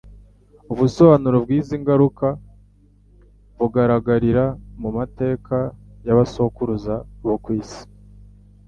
Ubusobanuro 0.73 1.37
bw'izi 1.43 1.75
ngaruka 1.81 2.27
bugaragarira 3.57 4.45
mu 4.81 4.89
mateka 4.97 5.55
ya 6.05 6.13
basekuruza 6.17 6.95
bo 7.25 7.35
ku 7.43 7.49
isi. 7.61 7.83